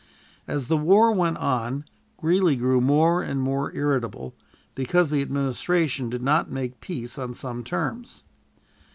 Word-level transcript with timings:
As 0.47 0.65
the 0.65 0.77
war 0.77 1.11
went 1.11 1.37
on, 1.37 1.85
Greeley 2.17 2.55
grew 2.55 2.81
more 2.81 3.21
and 3.21 3.39
more 3.39 3.71
irritable, 3.71 4.33
because 4.73 5.11
the 5.11 5.21
administration 5.21 6.09
did 6.09 6.23
not 6.23 6.49
make 6.49 6.81
peace 6.81 7.19
on 7.19 7.35
some 7.35 7.63
terms. 7.63 8.23